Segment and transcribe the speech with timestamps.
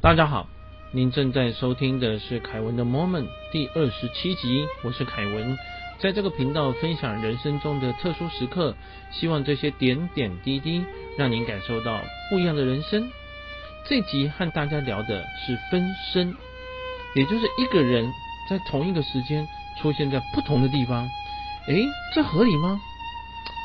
[0.00, 0.46] 大家好，
[0.92, 5.58] 您正在收听的是凯文的 Moment 第二十七集，我是凯文，
[5.98, 8.76] 在这个频道分享人生中的特殊时刻，
[9.10, 10.84] 希望这些点点滴滴
[11.18, 12.00] 让您感受到
[12.30, 13.10] 不一样的人生。
[13.88, 16.32] 这集和大家聊的是分身，
[17.16, 18.08] 也就是一个人
[18.48, 19.44] 在同一个时间
[19.82, 21.08] 出现在不同的地方，
[21.66, 21.84] 诶，
[22.14, 22.80] 这合理吗？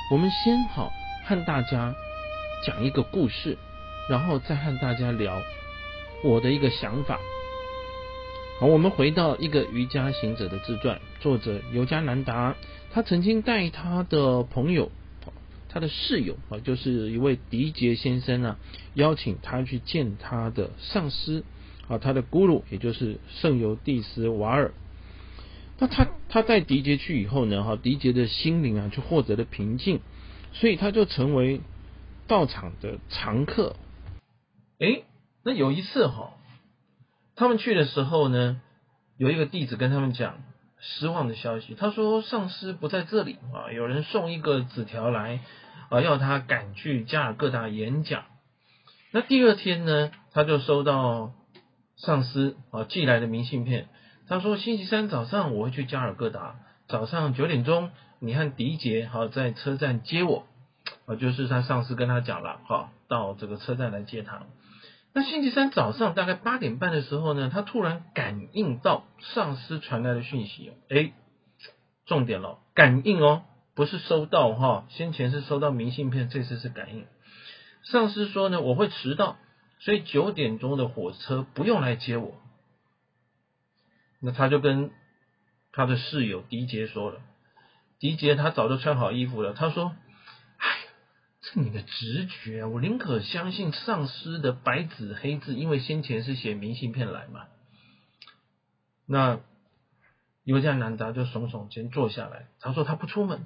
[0.10, 0.92] 我们先好
[1.28, 1.94] 和大家
[2.66, 3.56] 讲一个故事，
[4.10, 5.40] 然后再和大家聊。
[6.24, 7.20] 我的一个想法，
[8.58, 12.56] 好，我们回到一个瑜伽行者的自传，作者尤加南达，
[12.94, 14.90] 他曾经带他的朋友，
[15.68, 18.58] 他的室友啊，就是一位迪杰先生啊，
[18.94, 21.44] 邀请他去见他的上司
[21.90, 24.72] 啊，他的咕噜，也就是圣尤蒂斯瓦尔。
[25.78, 30.00] 那他他带迪杰去以后呢，哈，迪杰的心灵啊就获得了平静，
[30.54, 31.60] 所以他就成为
[32.28, 33.76] 道场的常客。
[34.80, 35.04] 诶。
[35.44, 36.34] 那有一次哈，
[37.36, 38.62] 他们去的时候呢，
[39.18, 40.42] 有一个弟子跟他们讲
[40.80, 41.76] 失望的消息。
[41.76, 45.42] 他说上司不在这里啊，有人送一个纸条来
[45.90, 48.24] 啊，要他赶去加尔各答演讲。
[49.12, 51.34] 那第二天呢，他就收到
[51.98, 53.90] 上司啊寄来的明信片。
[54.28, 56.56] 他说星期三早上我会去加尔各答，
[56.88, 60.46] 早上九点钟你和迪杰好在车站接我
[61.06, 64.44] 啊，就是他上司跟他讲了哈，到这个车站来接他。
[65.16, 71.14] 那星期三早上大概八点半的时候呢，他突然感应到上司传来的讯息，哎，
[72.08, 73.44] 重点了，感应哦，
[73.76, 77.06] 不是收到哈，先前是收到明信片，这次是感应。
[77.84, 79.38] 上司说呢，我会迟到，
[79.78, 82.34] 所以九点钟的火车不用来接我。
[84.20, 84.90] 那他就跟
[85.72, 87.22] 他的室友迪杰说了，
[88.00, 89.94] 迪杰他早就穿好衣服了，他说。
[91.54, 97.46] 是你的直觉，我宁可相信上司的白纸黑字，因为先前是写明信片来嘛。
[99.06, 99.40] 那
[100.44, 103.46] 尤加南达就耸耸肩坐下来，他说他不出门。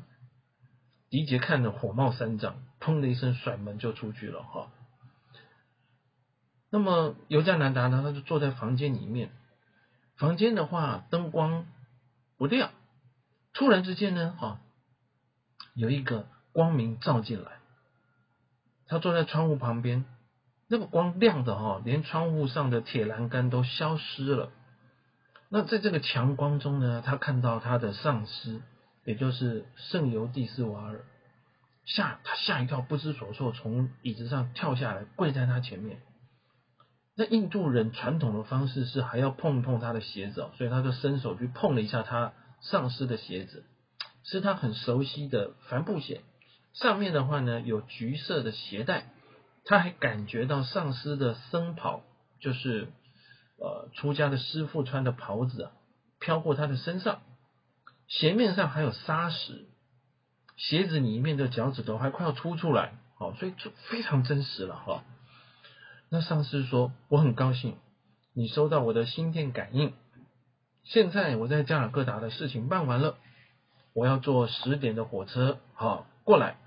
[1.09, 4.71] 迪杰看着火冒三丈，砰的一声甩门就出去了哈。
[6.69, 9.31] 那么尤加南达呢，他就坐在房间里面，
[10.15, 11.65] 房间的话灯光
[12.37, 12.71] 不亮，
[13.51, 14.61] 突然之间呢，哈，
[15.73, 17.56] 有一个光明照进来。
[18.87, 20.05] 他坐在窗户旁边，
[20.69, 24.49] 那个光亮的哈，连窗户上的铁栏杆都消失了。
[25.49, 28.61] 那在这个强光中呢，他看到他的上司，
[29.05, 31.05] 也就是圣尤蒂斯瓦尔，
[31.85, 36.01] 吓他吓一跳，不知所措，从椅子上跳下来，跪在他前面。
[37.15, 43.63] 那印度人传统的方式是还要碰一碰他的鞋子，所以他就伸手去碰了一下他上司的鞋子，
[44.23, 46.21] 是他很熟悉的帆布鞋。
[46.79, 49.09] 上面的话呢有橘色的鞋带，
[49.65, 52.01] 他还感觉到上司的僧袍，
[52.39, 52.87] 就是
[53.57, 55.71] 呃出家的师傅穿的袍子啊，
[56.19, 57.21] 飘过他的身上，
[58.07, 59.65] 鞋面上还有沙石，
[60.55, 65.03] 鞋子里面的脚趾头还快要凸出来，好，所以就非常真实了哈。
[66.09, 67.75] 那上司说我很高兴
[68.33, 69.93] 你收到我的心电感应，
[70.83, 73.17] 现在我在加尔各答的事情办完了，
[73.93, 76.57] 我要坐十点的火车好过来。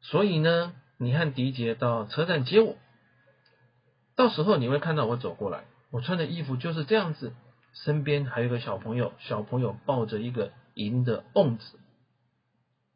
[0.00, 2.76] 所以呢，你和迪杰到车站接我，
[4.16, 7.32] 到时候你会看到我走过来，我穿的衣服就是这样子，
[7.72, 11.78] 身边还有个小朋友，小朋友抱着一个银的瓮子。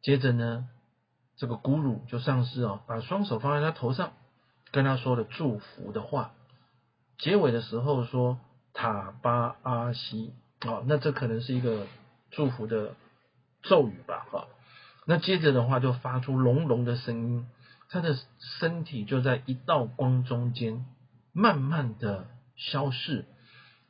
[0.01, 0.67] 接着呢，
[1.37, 4.13] 这个古鲁就上师啊，把双手放在他头上，
[4.71, 6.33] 跟他说了祝福的话。
[7.17, 8.39] 结尾的时候说
[8.73, 10.33] 塔巴阿西，
[10.65, 11.87] 哦，那这可能是一个
[12.31, 12.93] 祝福的
[13.61, 14.47] 咒语吧，哈。
[15.05, 17.47] 那接着的话就发出隆隆的声音，
[17.89, 18.17] 他的
[18.59, 20.85] 身体就在一道光中间
[21.31, 23.25] 慢慢的消逝，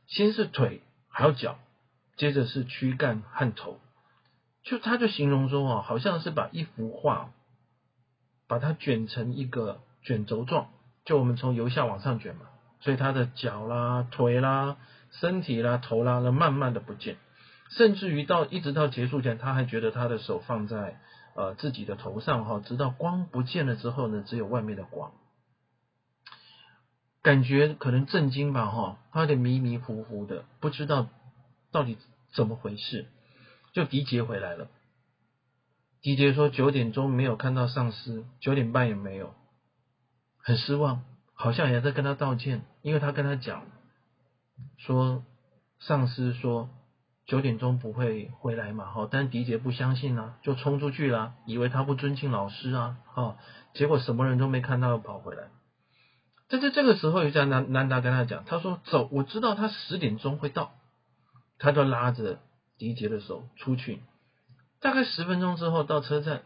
[0.08, 1.58] 先是腿还有脚，
[2.18, 3.80] 接着是躯干和头，
[4.64, 7.32] 就他就形容说啊，好像是把一幅画
[8.48, 10.68] 把它卷成一个卷轴状，
[11.06, 12.42] 就我们从由下往上卷嘛，
[12.82, 14.76] 所以他的脚啦、腿啦、
[15.12, 17.16] 身体啦、头啦，那慢慢的不见。
[17.72, 21.00] 甚至于到一直到结束前，他还觉得他的手放在
[21.36, 25.12] 呃自己的头上哈，直到光不见了之后呢，只有外面的光，
[27.22, 31.10] 感觉可能震惊吧哈，他有点迷迷糊糊的，不知道
[31.72, 31.98] 到底
[32.34, 33.06] 怎么回事。
[33.74, 34.70] 就迪杰回来了，
[36.02, 39.36] 迪杰说九点钟没有看到上司，九点半也没有，
[40.38, 41.04] 很失望，
[41.34, 43.66] 好像也在跟他道歉，因为他跟他讲
[44.78, 45.24] 说
[45.80, 46.70] 上司说。
[47.26, 48.86] 九点钟不会回来嘛？
[48.86, 53.38] 哈，但迪杰不相信啊，就冲出去了，以为他不尊敬老师啊，哈，
[53.74, 55.50] 结果什么人都没看到，跑回来。
[56.48, 60.76] 但是这个时候，有家南南达跟他讲，他说：“走，我知道他十点钟会到。”
[61.58, 62.38] 他就拉着
[62.78, 64.04] 迪杰的手出去。
[64.80, 66.44] 大概十分钟之后到车站，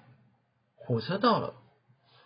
[0.76, 1.56] 火车到了，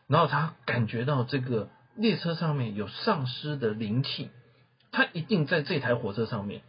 [0.05, 4.29] 然后他感觉到这个列车上面有丧尸的灵气，
[4.91, 6.61] 他一定在这台火车上面。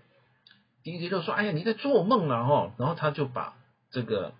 [0.84, 3.56] 迪迪就说：“哎呀，你在做梦啊！”哦，然后他就把
[3.90, 4.34] 这个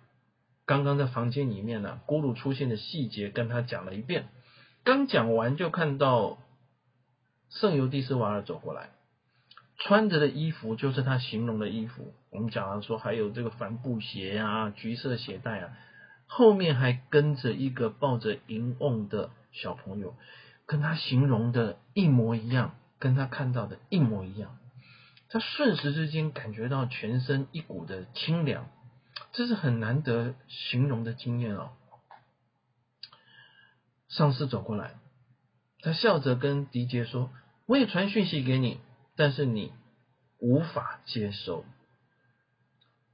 [0.65, 4.29] 刚刚在房间里面呢，咕噜出现的细节跟他讲了一遍。
[4.85, 6.37] 刚讲完，就看到。
[7.51, 8.89] 圣尤蒂斯瓦尔走过来，
[9.77, 12.11] 穿着的衣服就是他形容的衣服。
[12.31, 15.77] 我们讲了说，还有这个帆布鞋啊，橘色鞋带啊，
[16.25, 20.15] 后面还跟着一个抱着银瓮的小朋友，
[20.65, 24.57] 跟他形容的一模一样，跟他看到的一模一样。
[25.35, 28.69] 他瞬时之间感觉到全身一股的清凉，
[29.33, 31.73] 这是很难得形容的经验哦。
[34.07, 34.95] 上司走过来，
[35.81, 37.31] 他笑着跟迪杰说。
[37.65, 38.79] 我也传讯息给你，
[39.17, 39.73] 但是你
[40.39, 41.65] 无法接收。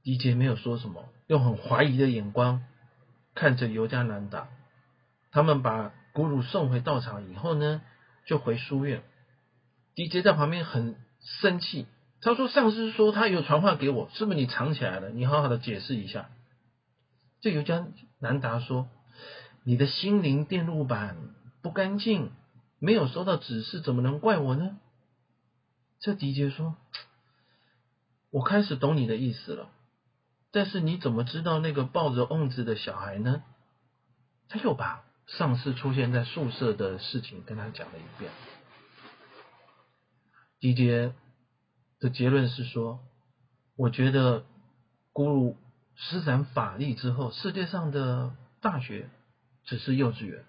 [0.04, 2.62] 迪杰没有说什么，用很怀疑的眼光
[3.34, 4.46] 看着尤加南达。
[5.32, 7.82] 他们把古鲁送回道场以后呢，
[8.26, 9.02] 就回书院。
[9.96, 10.94] 迪杰在旁边很
[11.40, 11.88] 生气，
[12.22, 15.10] 他说：“上司说他有传话给我，是不是你藏起来了？
[15.10, 16.30] 你好好的解释一下。”
[17.42, 17.86] 这尤加
[18.20, 18.88] 南达说
[19.64, 21.16] ：“你的心灵电路板
[21.60, 22.30] 不干净。”
[22.84, 24.76] 没有收到指示，怎么能怪我呢？
[26.00, 26.74] 这迪杰说
[28.30, 29.68] ：“我开始懂你的意思了，
[30.50, 33.44] 但是你怎么知道那个抱着瓮子的小孩呢？”
[34.50, 38.32] 他又把上次出现在宿舍的事情跟他讲了一遍。
[40.58, 41.14] 迪杰
[42.02, 42.98] 的结论是说
[43.78, 44.44] ：“我觉得
[45.12, 45.56] 古鲁
[45.94, 49.08] 施展法力之后，世界上的大学
[49.64, 50.44] 只是幼稚园。”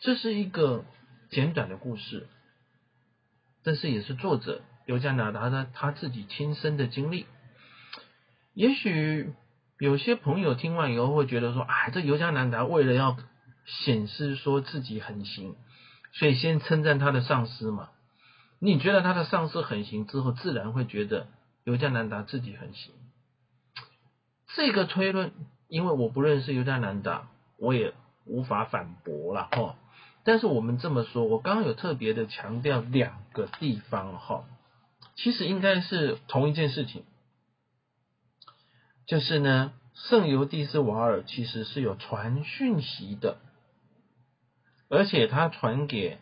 [0.00, 0.84] 这是一个
[1.28, 2.28] 简短的故事，
[3.64, 7.26] 但是也是作者尤加拿达的他自己亲身的经历。
[8.54, 9.34] 也许
[9.80, 13.16] 有些朋友听完以后会觉得说：“哎，这尤加拿达为了要
[13.66, 15.56] 显示说自己很行，
[16.12, 17.90] 所以先称赞他的上司嘛。”
[18.58, 21.26] 你觉得他的上司很行之后，自然会觉得
[21.64, 22.92] 尤加南达自己很行。
[24.54, 25.32] 这个推论，
[25.68, 27.28] 因为我不认识尤加南达，
[27.58, 27.94] 我也
[28.24, 29.76] 无法反驳了哈。
[30.24, 34.44] 但是我们这么说，我刚刚有特别的强调两个地方哈，
[35.14, 37.04] 其实应该是同一件事情，
[39.06, 43.38] 就是呢，圣尤蒂斯瓦尔其实是有传讯息的，
[44.90, 46.18] 而且他传给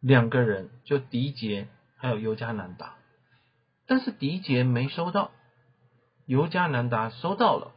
[0.00, 2.94] 两个人，就迪杰还有尤加南达，
[3.86, 5.30] 但是迪杰没收到，
[6.26, 7.72] 尤加南达收到了，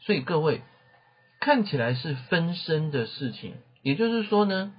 [0.00, 0.62] 所以各位
[1.40, 3.56] 看起来是分身的事情。
[3.82, 4.74] 也就是说呢，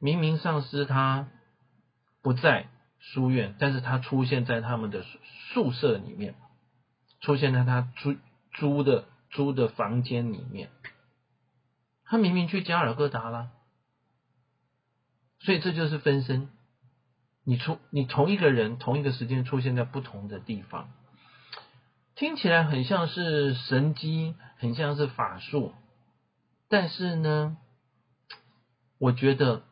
[0.00, 1.28] 明明上司他
[2.20, 2.66] 不在
[2.98, 5.02] 书院，但是他出现在他们的
[5.54, 6.34] 宿舍里面，
[7.20, 8.16] 出现在他租
[8.52, 10.68] 租的租的房间里面，
[12.04, 13.50] 他明明去加尔各答了，
[15.40, 16.48] 所以这就是分身。
[17.42, 20.90] 你出你同一个人同一个时间出现在不同的地方，
[22.14, 25.72] 听起来很像是神机，很像是法术，
[26.68, 27.56] 但是呢？
[28.98, 29.62] 我觉得，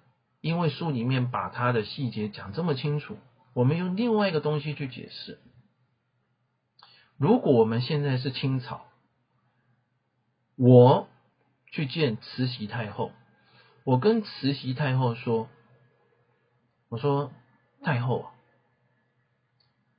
[0.41, 3.19] 因为书里面把它的细节讲这么清楚，
[3.53, 5.39] 我们用另外一个东西去解释。
[7.19, 8.87] 如果我们现在是清朝，
[10.56, 11.08] 我
[11.70, 13.13] 去见慈禧太后，
[13.84, 15.51] 我跟慈禧太后说
[16.89, 17.33] ：“我说
[17.83, 18.33] 太后啊，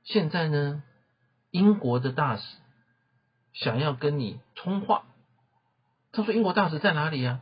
[0.04, 0.82] 现在呢，
[1.50, 2.42] 英国的大使
[3.52, 5.04] 想要跟你通话。”
[6.12, 7.40] 他说：“英国大使在哪里呀？”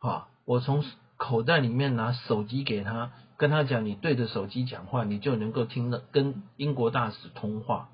[0.00, 0.84] 啊，我从。
[1.18, 7.88] 口袋里面拿手机给他，跟他讲，你对着手机讲话，你就能够听到跟英国大使通话。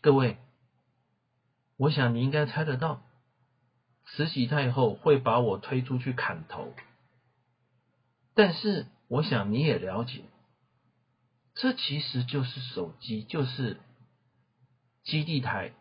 [0.00, 0.38] 各位，
[1.76, 3.02] 我想你应该猜得到，
[4.06, 6.72] 慈禧太后会把我推出去砍头。
[8.36, 10.22] 但是我想你也了解，
[11.54, 13.78] 这其实就是手机，就是
[15.04, 15.72] 基地台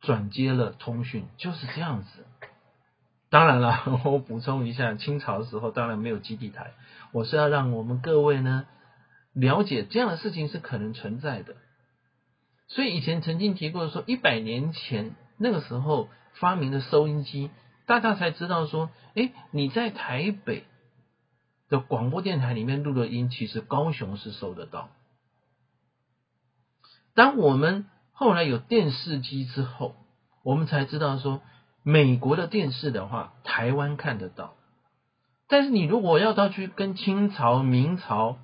[0.00, 2.26] 转接了通讯，就是这样子。
[3.30, 6.72] 当然了， 我补充一下，清朝的时候当然没有基地台。
[7.12, 8.66] 我是要让我们各位呢
[9.32, 11.56] 了解这样的事情是可能存在的。
[12.68, 17.50] 所以以前曾经提过说，一百年前那个时候发明的收音机，
[17.86, 20.64] 大家才知道说，哎，你在台北
[21.72, 24.90] 的广播电台里面录的音，其实高雄是收得到。
[27.14, 29.96] 当我们后来有电视机之后，
[30.44, 31.40] 我们才知道说。
[31.84, 34.54] 美国的电视的话，台湾看得到，
[35.48, 38.38] 但是你如果要到去跟清朝、明朝、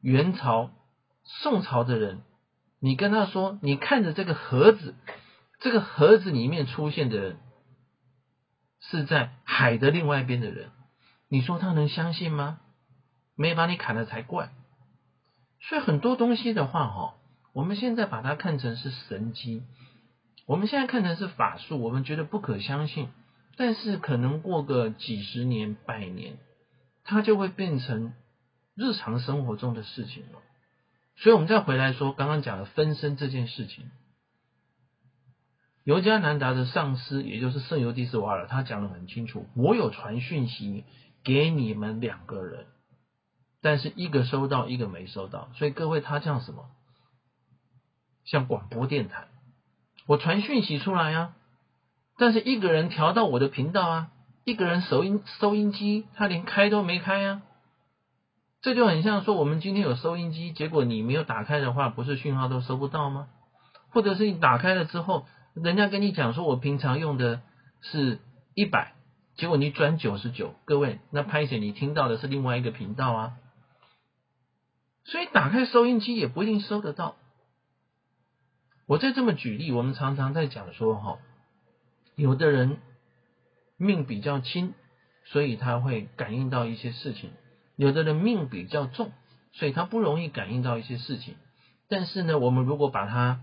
[0.00, 0.72] 元朝、
[1.22, 2.22] 宋朝的人，
[2.80, 4.96] 你跟他说，你看着这个盒子，
[5.60, 7.36] 这个盒子里面出现的人
[8.80, 10.72] 是在海的另外一边的人，
[11.32, 12.60] 你说他能相信吗？
[13.36, 14.52] 没把你砍了才怪。
[15.62, 17.14] 所以很多东西的话，哈，
[17.54, 19.62] 我们现在把它看成是神机，
[20.44, 23.08] 我们现在看成是法术，我们觉得不可相信。
[23.56, 26.36] 但是可能过个几十年、百年，
[27.02, 28.12] 它就会变成
[28.74, 30.38] 日常生活中的事情了。
[31.16, 33.90] 所以，我们再回来说刚刚讲的分身这件事情，
[35.84, 40.84] 尤加南达的上司，也就是圣尤迪斯瓦尔，他讲的很清楚：我有传讯息
[41.24, 42.66] 给你们两个人，
[43.60, 45.48] 但是一个收到，一个没收到。
[45.54, 46.70] 所以各位，他像什么？
[48.24, 49.26] 像广播电台，
[50.06, 51.34] 我传讯息出来呀。
[52.18, 54.10] 但是一个人调到我的频道啊，
[54.44, 57.42] 一个人收音收音机他连开都没开呀，
[58.60, 63.28] 这就很像说我们今天有收音机，结果你没有打开的话，不是讯号都收不到吗？
[63.90, 67.40] 或者是你打开了之后，人家跟你讲说我平常用的
[67.80, 68.20] 是
[68.54, 68.94] 一百，
[69.36, 73.36] 结果你转九十九，各位那拍显你听到的是另外一个频道啊，
[75.04, 77.16] 所以打开收音机也不一定收得到。
[78.86, 81.18] 我再这么举例，我们常常在讲说哈。
[82.14, 82.76] 有的人
[83.78, 84.74] 命比较轻，
[85.24, 87.30] 所以他会感应到一些事情；
[87.76, 89.12] 有的人命比较重，
[89.52, 91.36] 所以他不容易感应到一些事情。
[91.88, 93.40] 但是呢，我们如果把它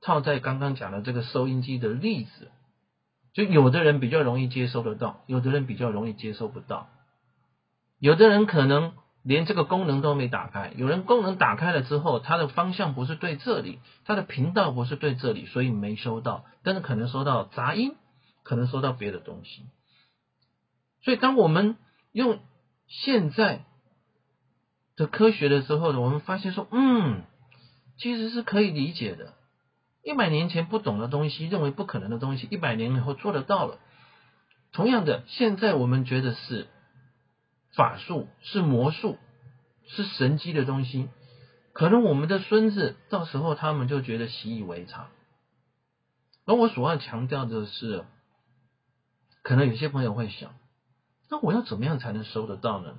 [0.00, 2.52] 套在刚刚讲的这个收音机的例子，
[3.32, 6.88] 就有的人比较容易接收得到，有的人比较容易接收不到。
[7.98, 17.96] 有的人可能连这个功能都没打开，有人功能打开了之后，它的方向不是对这里，它的频道不是对这里，所以没收到，但是可能收到杂音。
[18.44, 19.62] 可能收到别的东西，
[21.04, 21.76] 所以当我们
[22.10, 22.40] 用
[22.88, 23.64] 现在
[24.96, 27.22] 的科学的时候呢，我们发现说，嗯，
[27.98, 29.34] 其实是可以理解的。
[30.02, 33.78] 一百年前不懂的东西，认为不可能的东西，一百年以后做得到了。
[34.72, 36.66] 同样的，现在我们觉得是
[37.74, 39.18] 法术、是魔术、
[39.86, 41.08] 是神机的东西，
[41.72, 45.08] 可能我们的孙子到时候他们就觉得习以为常。
[46.44, 48.04] 而我所要强调的是。
[49.44, 50.54] 可能有些朋友会想，
[51.28, 52.94] 那我要怎么样才能收得到呢？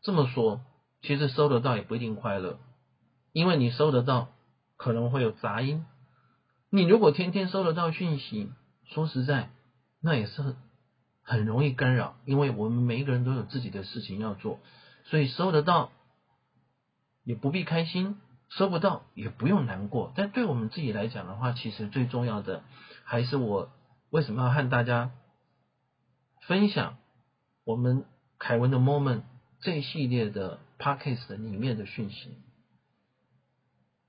[0.00, 0.60] 这么说，
[1.00, 2.60] 其实收得到也不一定快乐，
[3.32, 4.28] 因为你收得到
[4.76, 5.84] 可能会有杂音。
[6.74, 8.50] 你如果天天收得到讯息，
[8.86, 9.50] 说实在，
[10.00, 10.56] 那也是很
[11.22, 14.58] 很容易干扰，因为我们每一个人都有自己的事情要做，
[15.04, 15.92] 所以收得到
[17.24, 18.16] 也不必开心，
[18.48, 20.14] 收不到也不用难过。
[20.16, 22.64] 但对我们自己来讲的话，其实最重要的
[23.04, 23.70] 还是我
[24.08, 25.10] 为什么要和大家。
[26.48, 26.96] 分享
[27.64, 28.04] 我们
[28.36, 29.22] 凯文的 moment
[29.60, 32.36] 这一系列的 podcast 里面的讯息。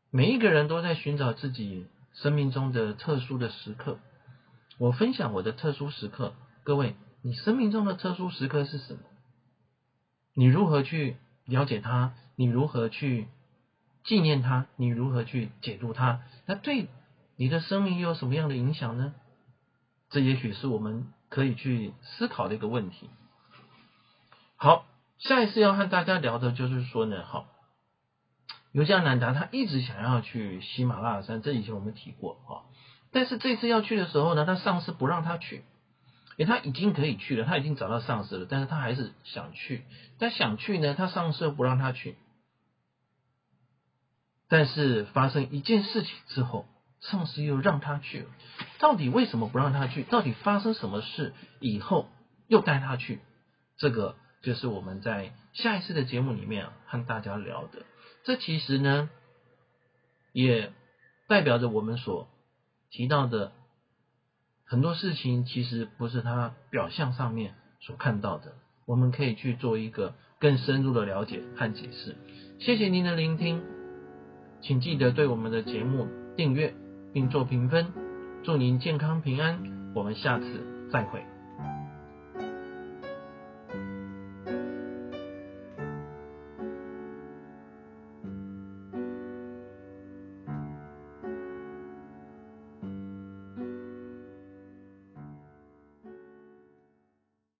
[0.09, 3.99] 每一个人都在寻找自己生命中的特殊的时刻。
[4.77, 8.99] 我分享我的特殊时刻，各位，你生命中的特殊时刻是什么？
[10.33, 12.13] 你如何去了解它？
[12.35, 13.27] 你如何去
[14.03, 14.65] 纪念它？
[14.75, 16.21] 你如何去解读它？
[16.45, 16.87] 那对
[17.35, 19.13] 你的生命又有什么样的影响呢？
[20.09, 21.11] 这也许是我们。
[21.33, 23.09] 可以去思考的一个问题。
[24.55, 24.85] 好，
[25.17, 27.47] 下一次要和大家聊的就是说呢，好，
[28.73, 32.67] 尤加南达他一直想要去喜马拉雅山，这以前我们提过啊，
[33.13, 35.63] 但是这次要去的时候呢，他上司不让他去，
[36.35, 39.85] 因为，他已经可以去了，他已经找到上司了，但是他还是想去，
[40.19, 42.17] 但想去呢，他上司又不让他去，
[44.49, 46.65] 但是发生一件事情之后。
[47.11, 48.27] 上司又让他去了，
[48.79, 50.03] 到底为什么不让他去？
[50.03, 52.07] 到底发生什么事以后
[52.47, 53.19] 又带他去？
[53.75, 57.83] 这个就是我们在下一次的节目里面和大家聊的。
[58.23, 59.09] 这其实呢，
[60.31, 60.71] 也
[61.27, 62.27] 代表着我们所
[62.89, 63.51] 提到的
[64.65, 68.53] 很多事情，其实不是他表象上面所看到的。
[68.85, 72.15] 我们可以去做一个更深入的了解和解释。
[72.59, 73.63] 谢谢您的聆听，
[74.61, 76.73] 请记得对我们的节目订阅。
[77.13, 77.93] 并做评分，
[78.43, 81.32] 祝您健康平安，我们下次再会。